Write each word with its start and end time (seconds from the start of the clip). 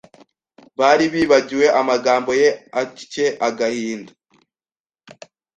bari 0.79 1.05
bibagiwe 1.13 1.65
amagambo 1.81 2.31
ye 2.41 2.49
atcye 2.81 3.25
agahinda 3.47 4.11